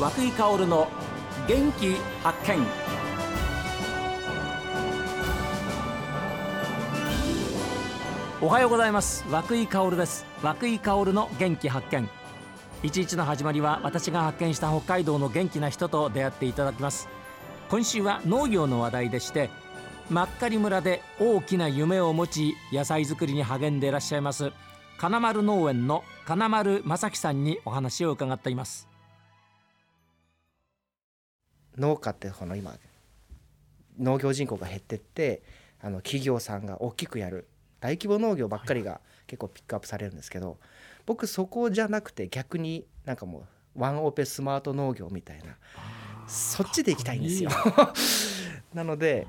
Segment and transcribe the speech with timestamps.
[0.00, 0.88] 和久井薫の
[1.46, 2.66] 元気発見。
[8.40, 9.26] おはようございます。
[9.30, 10.24] 和久井薫です。
[10.42, 12.08] 和久井薫の元気発見。
[12.82, 17.06] 一日の始まりは私が発見した北海道の元気な人と出会っていただきます。
[17.68, 19.50] 今週は農業の話題でして
[20.08, 24.50] 真狩村で大きな夢を持ち野菜作りに励んでいらっしゃいます
[24.98, 28.89] 金丸農園の金丸正樹さんにお話を伺っています。
[31.80, 32.74] 農家ってこの今
[33.98, 35.42] 農業人口が減ってって
[35.82, 37.48] あの企業さんが大きくやる
[37.80, 40.58] 大規模農業ばっかりが結構ピックアップされるんですけど、
[41.06, 45.56] 僕そこじゃなくて逆になんかもうワンオペスマート農業みたいな
[46.26, 47.50] そっちで行きたいんですよ。
[48.74, 49.26] なので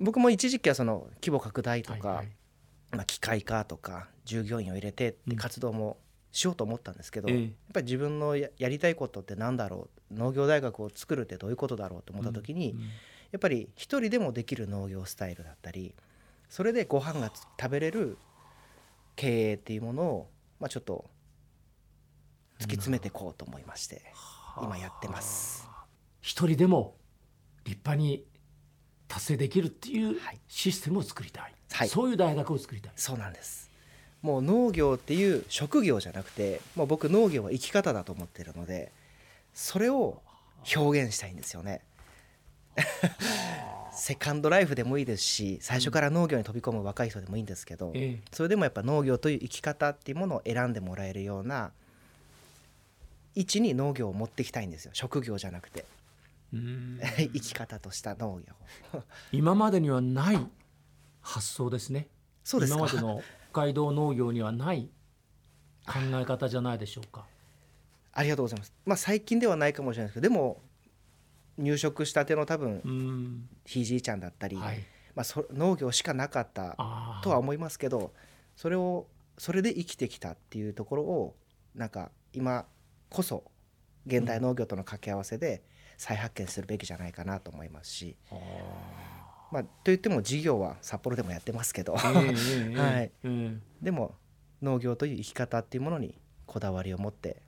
[0.00, 2.24] 僕も一時期はその規模拡大とか、
[2.90, 5.98] まあ、機械化とか従業員を入れてって活動も
[6.32, 10.14] しようと思ったんですけど、うん、やっぱり自分のやりたいことって何だろう？
[10.14, 12.02] 農業大学を作るってどういうことだろう？
[12.02, 12.74] と思った時に、
[13.30, 15.94] やっぱり一人でもできる農業スタイルだったり
[16.48, 17.30] それでご飯が
[17.60, 18.18] 食べれる
[19.14, 21.04] 経営っていうものを、まあ、ちょっと
[22.58, 24.02] 突き詰めていこうと思いまして、
[24.62, 25.68] 今やってます。
[26.20, 26.96] 一人でも
[27.64, 28.24] 立派に
[29.08, 32.92] 達成できるっていうシステムを作りたい、はい、そういう大学を作りたい。
[32.96, 33.70] そうなんです
[34.22, 38.92] もう農業っていう職業じゃなくてもう僕農業は生き方だと思ってるので
[39.52, 40.22] それを
[40.76, 41.82] 表現したいんですよね。
[43.92, 47.92] セカンドライフでもいいですし最初から農業に飛び込む若い人でもいいんですけど、
[48.30, 51.72] それでもやっぱ農業という生き方っていうものを選んでもらえるような
[53.34, 54.92] 位置に農業を持っていきたいんですよ。
[54.94, 55.84] 職業じゃなくて。
[56.52, 60.46] 生き方とした農業 今までにはない
[61.22, 62.08] 発想ですね。
[62.44, 64.90] そうです今までの北海道農業にはない
[65.86, 67.26] 考え方じゃないでしょうか。
[68.12, 68.72] ありがとうございます。
[68.84, 70.60] まあ最近ではないかもしれないですけどでも
[71.58, 74.78] 入植したての多分ひいじいちゃんだったり、はい、
[75.14, 76.76] まあ、そ農業しかなかった
[77.22, 78.12] とは思いますけど
[78.56, 79.06] それを
[79.38, 81.36] それで生きてきたっていうところを
[81.74, 82.66] なんか今
[83.08, 83.44] こそ
[84.06, 85.62] 現代農業との掛け合わせで
[85.96, 88.16] 再発見するべきじゃないかなと思いますし。
[89.52, 93.12] まあ、といっても事業は札幌でもやってますけど、 はい。
[93.82, 94.14] でも
[94.62, 97.42] 農業という生き方っていうものにこだわりを持って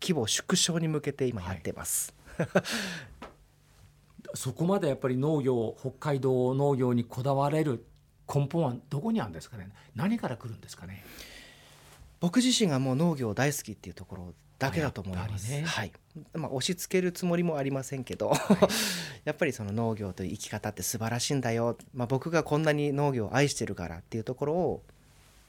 [0.00, 2.14] 規模縮小に向けて今やってます。
[2.38, 2.48] はい。
[4.34, 7.84] そこまでやっぱり農業北海道農業にこだわれる
[8.32, 9.68] 根本はどこにあるんですかね？
[9.94, 11.04] 何から来るんですかね？
[12.22, 15.50] 僕自身がもう農業大好きっていうところだけだと思います。
[15.50, 15.92] ね、はい。
[16.34, 18.38] まあ、押し付けるつもりもありませんけど、はい、
[19.26, 24.82] やっぱりその農業という生き方って素晴らしいんだよ、まあ、僕がこんなに農業を愛してるからっていうところを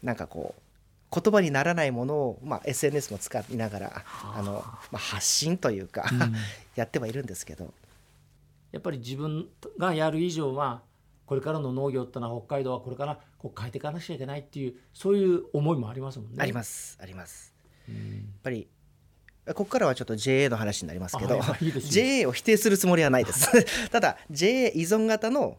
[0.02, 4.42] なんかこう言葉にならないものを、まあ、SNS も使いながらあ。
[4.42, 6.10] の、まあ、発信というか
[6.76, 7.72] やってはいるんですけど。
[8.72, 9.48] やっぱり自分
[9.78, 10.82] がやる以上は
[11.26, 16.38] これからの農業ってのは北海道はこれからこう変えていかなきゃいけないっていうそういう思いもありますもんね。
[16.40, 16.98] あります。
[17.02, 17.54] あります。
[17.88, 17.98] やっ
[18.44, 18.68] ぱり
[19.48, 23.52] ここからはちょっと JA の話になりますけどいい JA を否定するつもりはないです。
[23.92, 25.58] ただ JA 依存型の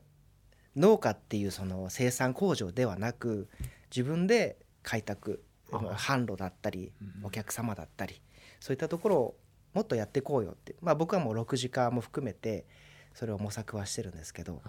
[0.76, 3.48] 農家っていうその生産工場ではなく
[3.94, 6.92] 自分で開拓販路だったり
[7.22, 8.20] お客様だったり
[8.60, 9.36] そういったところを
[9.75, 12.64] もっとやっていこうよって、まあ、僕はもう6時間も含めて
[13.12, 14.62] それを模索はしてるんですけど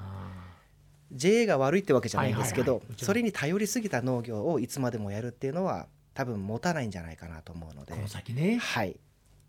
[1.11, 7.93] JA が悪いってわけじゃないんですけどそれに頼りすぎた農業をいつまでもやるっていうのは多分持たないんじゃないかなと思うので。
[7.93, 8.57] この先ね。
[8.57, 8.99] はい。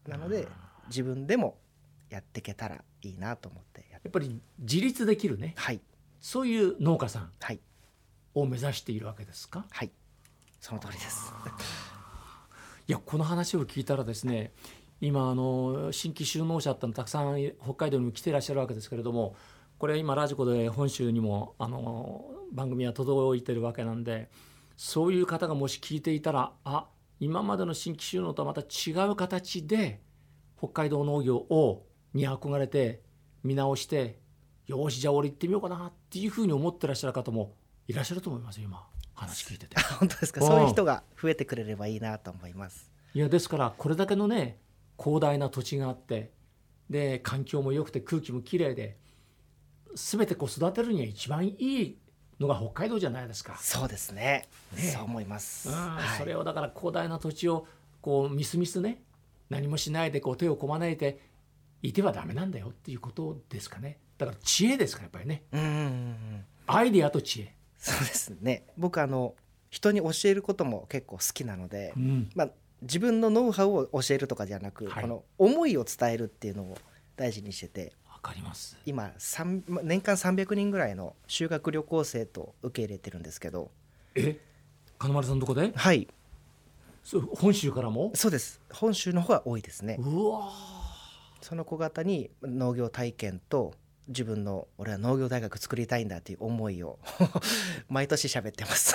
[0.06, 0.46] なので
[0.88, 1.56] 自分でも
[2.10, 5.80] やっていけたらいいなと思ってやっぱり自立できるね、はい、
[6.20, 7.30] そういう農家さん。
[8.34, 9.64] を目指しているわけですか？
[9.70, 9.90] はい。
[10.60, 11.32] その通りです。
[12.86, 14.52] いやこの話を聞いたらですね
[15.00, 19.34] 今あの新規就農者ってのたくさん北海道にも来ていらっしゃるわけですけれども
[19.78, 24.30] これ今ラジコで本州にもあの番組は届いてるわけなんで
[24.76, 26.86] そういう方がもし聞いていたらあ
[27.20, 30.00] 今までの新規就農とはまた違う形で
[30.58, 33.02] 北海道農業をに憧れて
[33.42, 34.18] 見直して
[34.66, 37.54] よしじゃあ俺行ってみようかなっていうふうに思ってらっしゃる方も
[37.86, 38.86] いらっしゃると思います今。
[39.14, 39.80] 話聞いてて。
[39.98, 42.90] 本当ですか、そういう人が増えてくれればいいなと思います。
[43.14, 44.58] いやですからこれだけのね
[44.98, 46.32] 広大な土地があって
[46.90, 48.98] で環境も良くて空気もきれいで
[49.96, 51.98] 全てこう育てるには一番いい
[52.38, 53.56] のが北海道じゃないですか。
[53.60, 54.48] そうですね。
[54.76, 57.66] ねそう思います、はい、それをだから広大な土地を
[58.02, 59.02] こうみすみすね
[59.48, 61.18] 何もしないでこう手をこまねいて
[61.82, 63.98] いてはダメなんだよっていうことですかね。
[64.18, 65.44] だから知恵ですかやっぱりね。
[65.52, 66.44] うん。
[66.66, 67.54] アイディアと知恵。
[67.78, 68.64] そうですね。
[68.76, 69.34] 僕あの
[69.70, 72.50] 人に教えることも結構好きなので、うん、まあ
[72.82, 76.76] 自分のノウハウを教えるとかじゃなく、はいこの思いを伝えるっていうのを
[77.16, 78.76] 大事にしててわかります。
[78.86, 83.70] 今三年間300人ぐらいの修学旅行生と受け入れてるんですけど。
[84.14, 84.38] え？
[84.98, 85.72] 金丸さんのとこで？
[85.74, 86.08] はい。
[87.36, 88.10] 本州からも？
[88.14, 88.60] そうです。
[88.72, 89.96] 本州の方が多いですね。
[90.00, 90.50] うわ
[91.40, 93.74] その子方に農業体験と
[94.08, 96.98] 自分の俺は農業大学作りたいんだっていう思いを
[97.88, 98.94] 毎年喋ってます。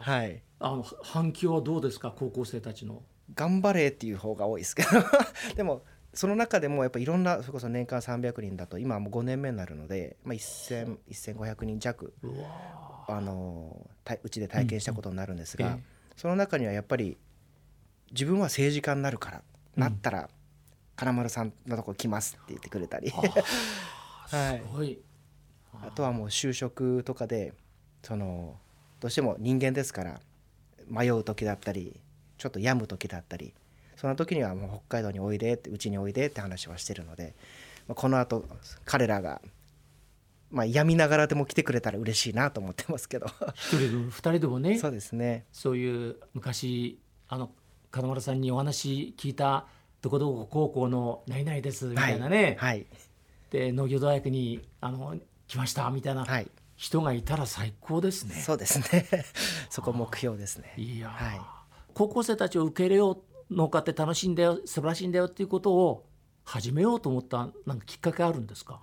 [0.00, 0.42] はい。
[0.60, 2.14] あの反響はどうですか？
[2.16, 3.02] 高校生たちの。
[3.34, 4.88] 頑張れっていう方が多いですけど。
[5.56, 5.82] でも
[6.14, 12.12] その中でもやっぱいろんなそれこそ年間300人だと今はもう5年目になるので、まあ、1000 1500人弱
[13.08, 15.82] あのたうちで体験したことになるんですが、え
[16.16, 17.16] その中にはやっぱり
[18.12, 20.28] 自分は政治家になるから、うんなったら
[20.96, 23.10] 金丸さんのとこ来ますって言ってくれたり。
[24.28, 24.98] はい。
[25.82, 27.54] あとはもう就職とかで
[28.02, 28.58] その
[29.00, 30.20] どうしても人間ですから
[30.86, 31.98] 迷う時だったり
[32.36, 33.54] ちょっと病む時だったり
[34.02, 37.36] その時にはもう北海道においでってうちにおいでって話はしてるので、
[37.86, 38.44] まあ、このあと
[38.84, 39.40] 彼らが、
[40.50, 43.26] まあ、病みながらでも来てくれたら嬉しいなと思ってますけど。
[43.54, 45.46] 一人でも二人でもねそうですね。
[45.52, 47.52] そういう昔あの
[47.92, 49.66] 金丸さんにお話聞いた
[50.00, 52.86] どこどこ高校の何々ですみたいなね、はい。
[53.50, 55.14] で農業大学にあの
[55.46, 56.50] 来ましたみたいなはい。
[56.74, 58.34] 人がいたら最高ですね。
[58.34, 59.06] そうですね。
[59.70, 60.74] そこ目標ですね。
[60.76, 61.40] いやー、はい。
[61.94, 66.06] 高校生たちを受け入れよう農家って楽しいんだよ素晴らしいんだよっていうことを
[66.44, 68.80] 始めようと思ったなんかきっかけあるんですか？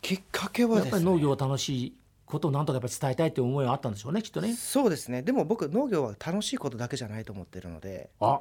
[0.00, 4.54] きっかけはやっぱり農業を楽しいことをなんとかやっぱり伝えたいっていう思いはあったんでしょうねきっとね。
[4.54, 5.22] そうですね。
[5.22, 8.40] でも僕農業は楽しいことだけじゃないと思ってるのであ。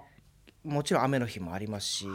[0.64, 2.08] もちろん雨の日もありますし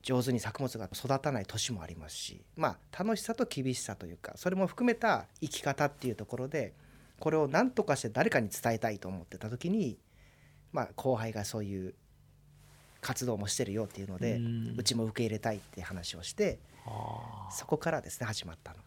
[0.00, 6.72] 上手に作物が育たない年もありますしまあ楽しさと厳しさというかそれも含めた生き方っていうところで
[7.18, 9.98] これを何とかして誰かに伝えたいと思ってた時に
[10.74, 11.94] まあ後輩がそういう
[13.00, 14.74] 活動もしてるよっていうのでうん。
[14.76, 18.78] うちも受け入れたいって話をしてあそこからですね始まったの。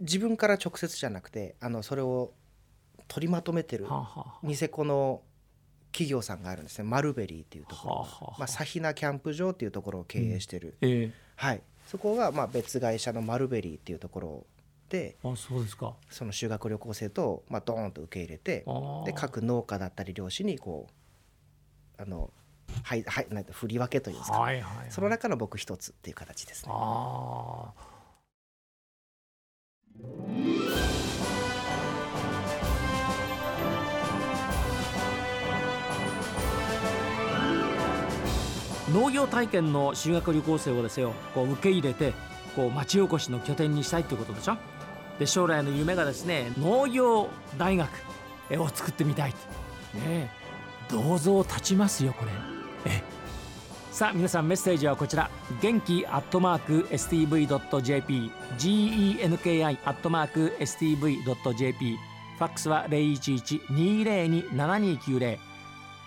[0.00, 2.32] 自分から直接じゃなくてあのそれを
[3.08, 3.86] 取りまとめてる
[4.42, 5.22] ニセコの
[5.92, 6.84] 企業さんがあるんですね。
[6.84, 7.94] マルベリーっていうところ。
[7.94, 11.12] はあはまあ、サヒナキャンプ場っていうところを経営してる、ええ。
[11.36, 14.46] はい、そこがまあ別会社のマルベリーっていうところ
[14.90, 15.94] であそうですか。
[16.10, 18.66] その修学旅行生とまあドーンと受け入れて
[19.06, 20.92] で各農家だったり漁師にこう
[21.98, 22.30] あの
[22.82, 26.72] はいはいなんて振り分けというんですか、はいはいはい、その中の僕一つっていう形ですね。
[38.92, 42.12] 農業体験の修学旅行生をですよこう受け入れて
[42.54, 44.56] こう町おこしの拠点にしたいってことでしょ。
[45.18, 47.28] で将来の夢がですね農業
[47.58, 47.88] 大学
[48.50, 49.36] えを作ってみたいね
[49.96, 50.45] え
[50.90, 52.30] 銅像立ちますよこれ。
[52.86, 53.02] え
[53.90, 55.30] さあ皆さんメッセージはこちら。
[55.62, 61.96] 元気アットマーク STV.jp genki アットマーク STV.jp
[62.38, 65.38] ファックスは011-202-7290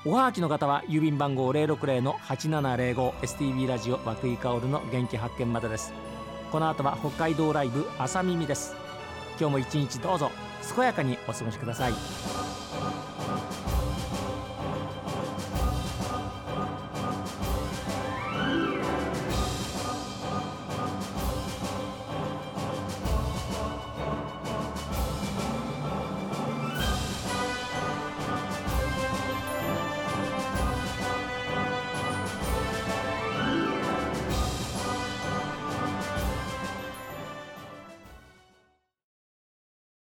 [0.05, 5.91] おはがきの方は郵便番号060-8705 STV ラジオ和久井薫の元気発見までです。
[6.51, 8.75] この後は北海道ライブ朝耳です。
[9.39, 10.31] 今日も一日どうぞ
[10.75, 11.93] 健やかにお過ごしください。